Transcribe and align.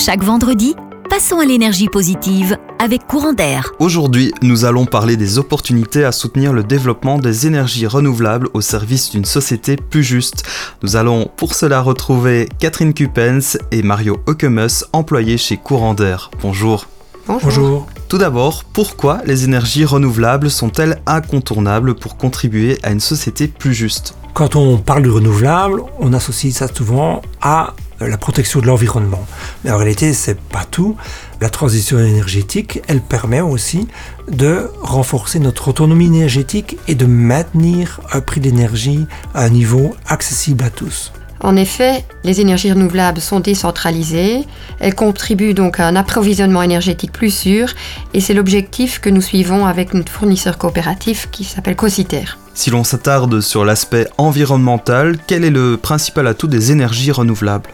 Chaque 0.00 0.22
vendredi, 0.22 0.76
passons 1.10 1.40
à 1.40 1.44
l'énergie 1.44 1.88
positive 1.88 2.56
avec 2.78 3.08
Courant 3.08 3.32
d'air. 3.32 3.72
Aujourd'hui, 3.80 4.32
nous 4.42 4.64
allons 4.64 4.86
parler 4.86 5.16
des 5.16 5.38
opportunités 5.38 6.04
à 6.04 6.12
soutenir 6.12 6.52
le 6.52 6.62
développement 6.62 7.18
des 7.18 7.48
énergies 7.48 7.88
renouvelables 7.88 8.48
au 8.54 8.60
service 8.60 9.10
d'une 9.10 9.24
société 9.24 9.74
plus 9.74 10.04
juste. 10.04 10.44
Nous 10.84 10.94
allons 10.94 11.28
pour 11.36 11.52
cela 11.52 11.80
retrouver 11.80 12.48
Catherine 12.60 12.94
Cupens 12.94 13.58
et 13.72 13.82
Mario 13.82 14.18
Okemus, 14.26 14.84
employés 14.92 15.36
chez 15.36 15.56
Courant 15.56 15.94
d'air. 15.94 16.30
Bonjour. 16.42 16.86
Bonjour. 17.26 17.88
Tout 18.08 18.18
d'abord, 18.18 18.62
pourquoi 18.72 19.20
les 19.26 19.44
énergies 19.46 19.84
renouvelables 19.84 20.48
sont-elles 20.48 21.02
incontournables 21.06 21.96
pour 21.96 22.16
contribuer 22.16 22.78
à 22.84 22.92
une 22.92 23.00
société 23.00 23.48
plus 23.48 23.74
juste? 23.74 24.14
Quand 24.32 24.54
on 24.54 24.78
parle 24.78 25.02
de 25.02 25.10
renouvelable, 25.10 25.82
on 25.98 26.12
associe 26.12 26.54
ça 26.54 26.68
souvent 26.72 27.20
à 27.42 27.74
la 28.00 28.18
protection 28.18 28.60
de 28.60 28.66
l'environnement. 28.66 29.26
Mais 29.64 29.70
en 29.70 29.76
réalité, 29.76 30.12
c'est 30.12 30.38
pas 30.38 30.64
tout. 30.64 30.96
La 31.40 31.48
transition 31.48 31.98
énergétique, 31.98 32.80
elle 32.88 33.00
permet 33.00 33.40
aussi 33.40 33.88
de 34.30 34.70
renforcer 34.82 35.38
notre 35.38 35.68
autonomie 35.68 36.06
énergétique 36.06 36.78
et 36.88 36.94
de 36.94 37.06
maintenir 37.06 38.00
un 38.12 38.20
prix 38.20 38.40
d'énergie 38.40 39.06
à 39.34 39.44
un 39.44 39.50
niveau 39.50 39.94
accessible 40.06 40.64
à 40.64 40.70
tous. 40.70 41.12
En 41.40 41.54
effet, 41.54 42.04
les 42.24 42.40
énergies 42.40 42.72
renouvelables 42.72 43.20
sont 43.20 43.38
décentralisées, 43.38 44.44
elles 44.80 44.94
contribuent 44.94 45.54
donc 45.54 45.78
à 45.78 45.86
un 45.86 45.94
approvisionnement 45.94 46.62
énergétique 46.62 47.12
plus 47.12 47.32
sûr 47.32 47.68
et 48.12 48.20
c'est 48.20 48.34
l'objectif 48.34 48.98
que 48.98 49.08
nous 49.08 49.22
suivons 49.22 49.64
avec 49.64 49.94
notre 49.94 50.10
fournisseur 50.10 50.58
coopératif 50.58 51.28
qui 51.30 51.44
s'appelle 51.44 51.76
Cositer. 51.76 52.24
Si 52.54 52.70
l'on 52.70 52.82
s'attarde 52.82 53.40
sur 53.40 53.64
l'aspect 53.64 54.08
environnemental, 54.18 55.16
quel 55.28 55.44
est 55.44 55.50
le 55.50 55.76
principal 55.76 56.26
atout 56.26 56.48
des 56.48 56.72
énergies 56.72 57.12
renouvelables? 57.12 57.70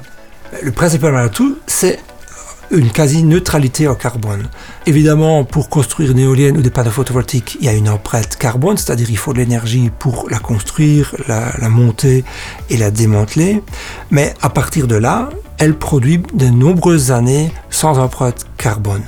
Le 0.62 0.70
principal 0.70 1.16
atout, 1.16 1.58
c'est 1.66 1.98
une 2.70 2.90
quasi-neutralité 2.90 3.88
en 3.88 3.94
carbone. 3.94 4.48
Évidemment, 4.86 5.44
pour 5.44 5.68
construire 5.68 6.12
une 6.12 6.18
éolienne 6.18 6.56
ou 6.56 6.62
des 6.62 6.70
panneaux 6.70 6.90
photovoltaïques, 6.90 7.56
il 7.60 7.66
y 7.66 7.68
a 7.68 7.72
une 7.72 7.88
empreinte 7.88 8.36
carbone, 8.36 8.76
c'est-à-dire 8.76 9.10
il 9.10 9.18
faut 9.18 9.32
de 9.32 9.38
l'énergie 9.38 9.90
pour 9.98 10.28
la 10.30 10.38
construire, 10.38 11.14
la, 11.28 11.52
la, 11.58 11.68
monter 11.68 12.24
et 12.70 12.76
la 12.76 12.90
démanteler. 12.90 13.62
Mais 14.10 14.34
à 14.42 14.50
partir 14.50 14.86
de 14.86 14.96
là, 14.96 15.28
elle 15.58 15.74
produit 15.74 16.22
de 16.34 16.46
nombreuses 16.46 17.10
années 17.10 17.52
sans 17.70 17.98
empreinte 17.98 18.46
carbone. 18.58 19.02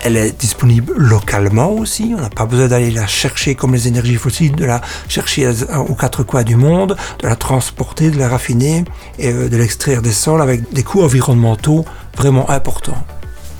Elle 0.00 0.16
est 0.16 0.38
disponible 0.38 0.92
localement 0.96 1.70
aussi, 1.70 2.14
on 2.16 2.20
n'a 2.20 2.30
pas 2.30 2.46
besoin 2.46 2.68
d'aller 2.68 2.90
la 2.90 3.06
chercher 3.06 3.54
comme 3.54 3.74
les 3.74 3.88
énergies 3.88 4.16
fossiles, 4.16 4.54
de 4.56 4.64
la 4.64 4.80
chercher 5.08 5.50
aux 5.88 5.94
quatre 5.94 6.22
coins 6.22 6.44
du 6.44 6.56
monde, 6.56 6.96
de 7.22 7.28
la 7.28 7.36
transporter, 7.36 8.10
de 8.10 8.18
la 8.18 8.28
raffiner 8.28 8.84
et 9.18 9.32
de 9.32 9.56
l'extraire 9.56 10.02
des 10.02 10.12
sols 10.12 10.42
avec 10.42 10.72
des 10.72 10.82
coûts 10.82 11.02
environnementaux 11.02 11.84
vraiment 12.16 12.50
importants. 12.50 13.04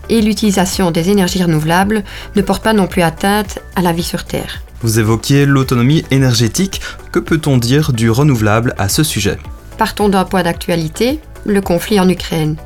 Et 0.08 0.20
l'utilisation 0.22 0.90
des 0.90 1.08
énergies 1.10 1.42
renouvelables 1.42 2.02
ne 2.34 2.42
porte 2.42 2.64
pas 2.64 2.72
non 2.72 2.86
plus 2.88 3.02
atteinte 3.02 3.60
à 3.76 3.82
la 3.82 3.92
vie 3.92 4.02
sur 4.02 4.24
Terre. 4.24 4.62
Vous 4.82 4.98
évoquiez 4.98 5.46
l'autonomie 5.46 6.04
énergétique. 6.10 6.80
Que 7.12 7.18
peut-on 7.18 7.58
dire 7.58 7.92
du 7.92 8.10
renouvelable 8.10 8.74
à 8.78 8.88
ce 8.88 9.02
sujet? 9.04 9.38
Partons 9.76 10.08
d'un 10.08 10.24
point 10.24 10.42
d'actualité, 10.42 11.20
le 11.44 11.60
conflit 11.60 12.00
en 12.00 12.08
Ukraine. 12.08 12.56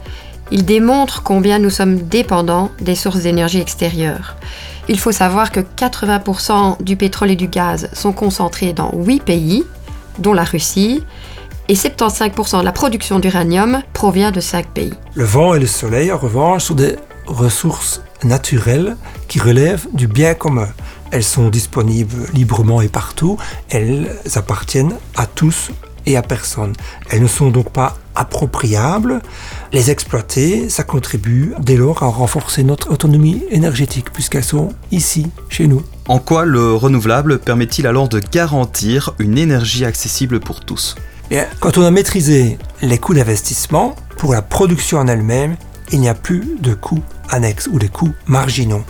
Il 0.50 0.64
démontre 0.64 1.22
combien 1.22 1.58
nous 1.58 1.70
sommes 1.70 1.96
dépendants 2.02 2.70
des 2.80 2.94
sources 2.94 3.20
d'énergie 3.20 3.60
extérieures. 3.60 4.36
Il 4.88 4.98
faut 4.98 5.12
savoir 5.12 5.50
que 5.50 5.60
80% 5.60 6.82
du 6.82 6.96
pétrole 6.96 7.30
et 7.30 7.36
du 7.36 7.48
gaz 7.48 7.88
sont 7.94 8.12
concentrés 8.12 8.72
dans 8.72 8.92
8 8.94 9.22
pays, 9.22 9.64
dont 10.18 10.34
la 10.34 10.44
Russie, 10.44 11.02
et 11.68 11.74
75% 11.74 12.60
de 12.60 12.64
la 12.64 12.72
production 12.72 13.18
d'uranium 13.18 13.80
provient 13.94 14.30
de 14.30 14.40
5 14.40 14.66
pays. 14.66 14.92
Le 15.14 15.24
vent 15.24 15.54
et 15.54 15.60
le 15.60 15.66
soleil, 15.66 16.12
en 16.12 16.18
revanche, 16.18 16.64
sont 16.64 16.74
des 16.74 16.96
ressources 17.26 18.02
naturelles 18.22 18.96
qui 19.28 19.38
relèvent 19.38 19.86
du 19.92 20.06
bien 20.06 20.34
commun. 20.34 20.68
Elles 21.10 21.24
sont 21.24 21.48
disponibles 21.48 22.26
librement 22.34 22.82
et 22.82 22.88
partout, 22.88 23.38
elles 23.70 24.10
appartiennent 24.34 24.94
à 25.16 25.26
tous 25.26 25.70
et 26.06 26.16
à 26.16 26.22
personne. 26.22 26.72
Elles 27.10 27.22
ne 27.22 27.26
sont 27.26 27.50
donc 27.50 27.70
pas 27.70 27.96
appropriables. 28.14 29.20
Les 29.72 29.90
exploiter, 29.90 30.68
ça 30.68 30.84
contribue 30.84 31.54
dès 31.60 31.76
lors 31.76 32.02
à 32.02 32.06
renforcer 32.06 32.62
notre 32.62 32.90
autonomie 32.92 33.42
énergétique 33.50 34.12
puisqu'elles 34.12 34.44
sont 34.44 34.70
ici, 34.92 35.26
chez 35.48 35.66
nous. 35.66 35.82
En 36.06 36.18
quoi 36.18 36.44
le 36.44 36.74
renouvelable 36.74 37.38
permet-il 37.38 37.86
alors 37.86 38.08
de 38.08 38.20
garantir 38.20 39.14
une 39.18 39.38
énergie 39.38 39.84
accessible 39.84 40.40
pour 40.40 40.60
tous? 40.60 40.96
Bien, 41.30 41.46
Quand 41.60 41.78
on 41.78 41.82
a 41.82 41.90
maîtrisé 41.90 42.58
les 42.82 42.98
coûts 42.98 43.14
d'investissement, 43.14 43.96
pour 44.18 44.34
la 44.34 44.42
production 44.42 44.98
en 44.98 45.08
elle-même, 45.08 45.56
il 45.90 46.00
n'y 46.00 46.08
a 46.08 46.14
plus 46.14 46.56
de 46.60 46.74
coûts 46.74 47.02
annexes 47.30 47.68
ou 47.70 47.78
des 47.78 47.88
coûts 47.88 48.14
marginaux. 48.26 48.84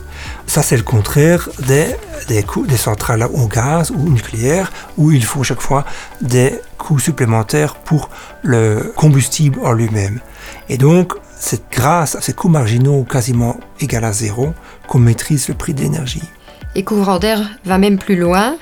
Ça, 0.46 0.62
c'est 0.62 0.76
le 0.76 0.82
contraire 0.82 1.48
des, 1.66 1.86
des 2.28 2.42
coûts 2.42 2.66
des 2.66 2.76
centrales 2.76 3.26
au 3.32 3.46
gaz 3.46 3.90
ou 3.90 4.08
nucléaire, 4.08 4.72
où 4.96 5.10
il 5.10 5.24
faut 5.24 5.42
chaque 5.42 5.60
fois 5.60 5.84
des 6.20 6.60
coûts 6.78 6.98
supplémentaires 6.98 7.74
pour 7.76 8.10
le 8.42 8.92
combustible 8.96 9.58
en 9.62 9.72
lui-même. 9.72 10.20
Et 10.68 10.78
donc, 10.78 11.14
c'est 11.38 11.70
grâce 11.70 12.14
à 12.14 12.20
ces 12.20 12.32
coûts 12.32 12.48
marginaux 12.48 13.04
quasiment 13.04 13.58
égal 13.80 14.04
à 14.04 14.12
zéro 14.12 14.54
qu'on 14.86 14.98
maîtrise 14.98 15.48
le 15.48 15.54
prix 15.54 15.74
de 15.74 15.82
l'énergie. 15.82 16.22
Et 16.74 16.84
Courant 16.84 17.18
d'air 17.18 17.40
va 17.64 17.78
même 17.78 17.98
plus 17.98 18.16
loin. 18.16 18.56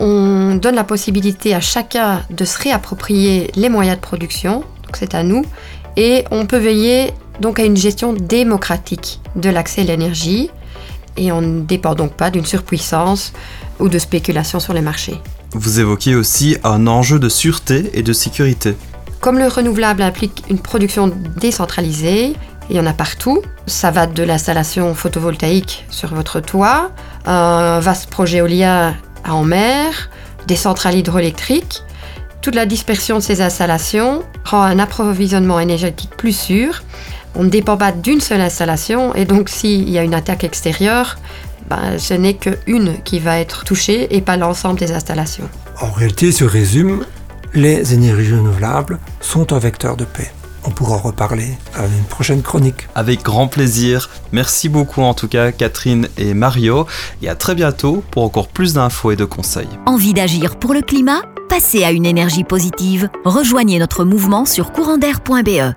On 0.00 0.54
donne 0.54 0.76
la 0.76 0.84
possibilité 0.84 1.54
à 1.54 1.60
chacun 1.60 2.22
de 2.30 2.44
se 2.44 2.58
réapproprier 2.58 3.50
les 3.56 3.68
moyens 3.68 3.96
de 3.96 4.00
production, 4.00 4.60
donc 4.84 4.96
c'est 4.96 5.14
à 5.14 5.22
nous, 5.22 5.44
et 5.96 6.24
on 6.30 6.46
peut 6.46 6.58
veiller 6.58 7.12
donc 7.40 7.58
à 7.58 7.64
une 7.64 7.76
gestion 7.76 8.12
démocratique 8.12 9.20
de 9.36 9.50
l'accès 9.50 9.82
à 9.82 9.84
l'énergie 9.84 10.50
et 11.16 11.32
on 11.32 11.40
ne 11.40 11.60
dépend 11.62 11.94
donc 11.94 12.12
pas 12.12 12.30
d'une 12.30 12.46
surpuissance 12.46 13.32
ou 13.80 13.88
de 13.88 13.98
spéculation 13.98 14.60
sur 14.60 14.72
les 14.72 14.80
marchés. 14.80 15.20
Vous 15.52 15.80
évoquez 15.80 16.14
aussi 16.14 16.56
un 16.64 16.86
enjeu 16.86 17.18
de 17.18 17.28
sûreté 17.28 17.90
et 17.94 18.02
de 18.02 18.12
sécurité. 18.12 18.76
Comme 19.20 19.38
le 19.38 19.48
renouvelable 19.48 20.02
implique 20.02 20.44
une 20.48 20.58
production 20.58 21.12
décentralisée, 21.40 22.34
il 22.70 22.76
y 22.76 22.80
en 22.80 22.86
a 22.86 22.92
partout. 22.92 23.42
Ça 23.66 23.90
va 23.90 24.06
de 24.06 24.22
l'installation 24.22 24.94
photovoltaïque 24.94 25.86
sur 25.90 26.14
votre 26.14 26.40
toit, 26.40 26.90
un 27.26 27.80
vaste 27.80 28.10
projet 28.10 28.38
éolien 28.38 28.94
en 29.26 29.42
mer, 29.42 30.10
des 30.46 30.56
centrales 30.56 30.96
hydroélectriques. 30.96 31.82
Toute 32.42 32.54
la 32.54 32.66
dispersion 32.66 33.16
de 33.16 33.22
ces 33.22 33.42
installations 33.42 34.22
rend 34.44 34.62
un 34.62 34.78
approvisionnement 34.78 35.58
énergétique 35.58 36.10
plus 36.16 36.36
sûr 36.36 36.82
on 37.34 37.44
ne 37.44 37.48
dépend 37.48 37.76
pas 37.76 37.92
d'une 37.92 38.20
seule 38.20 38.40
installation 38.40 39.14
et 39.14 39.24
donc 39.24 39.48
s'il 39.48 39.88
y 39.88 39.98
a 39.98 40.02
une 40.02 40.14
attaque 40.14 40.44
extérieure, 40.44 41.18
ben, 41.68 41.98
ce 41.98 42.14
n'est 42.14 42.34
qu'une 42.34 43.02
qui 43.04 43.18
va 43.18 43.38
être 43.38 43.64
touchée 43.64 44.14
et 44.16 44.20
pas 44.20 44.36
l'ensemble 44.36 44.78
des 44.78 44.92
installations. 44.92 45.48
En 45.80 45.90
réalité, 45.90 46.32
se 46.32 46.44
résume, 46.44 47.04
les 47.54 47.94
énergies 47.94 48.32
renouvelables 48.34 48.98
sont 49.20 49.52
un 49.52 49.58
vecteur 49.58 49.96
de 49.96 50.04
paix. 50.04 50.30
On 50.64 50.70
pourra 50.70 50.96
en 50.96 50.98
reparler 50.98 51.56
à 51.74 51.86
une 51.86 52.04
prochaine 52.04 52.42
chronique. 52.42 52.88
Avec 52.94 53.22
grand 53.22 53.48
plaisir. 53.48 54.10
Merci 54.32 54.68
beaucoup 54.68 55.02
en 55.02 55.14
tout 55.14 55.28
cas 55.28 55.52
Catherine 55.52 56.08
et 56.18 56.34
Mario 56.34 56.86
et 57.22 57.28
à 57.28 57.34
très 57.34 57.54
bientôt 57.54 58.02
pour 58.10 58.24
encore 58.24 58.48
plus 58.48 58.74
d'infos 58.74 59.12
et 59.12 59.16
de 59.16 59.24
conseils. 59.24 59.68
Envie 59.86 60.14
d'agir 60.14 60.56
pour 60.56 60.74
le 60.74 60.82
climat? 60.82 61.22
Passez 61.48 61.84
à 61.84 61.90
une 61.90 62.04
énergie 62.04 62.44
positive. 62.44 63.08
Rejoignez 63.24 63.78
notre 63.78 64.04
mouvement 64.04 64.44
sur 64.44 64.72
courantair.be. 64.72 65.74